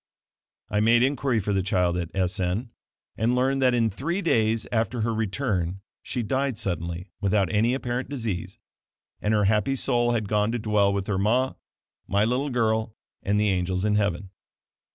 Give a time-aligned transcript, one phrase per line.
[0.71, 2.71] I made inquiry for the child at S n
[3.17, 8.09] and learned that in three days after her return she died suddenly, without any apparent
[8.09, 8.57] disease,
[9.21, 11.53] and her happy soul had gone to dwell with her ma,
[12.07, 14.31] my little girl and the angels in heaven.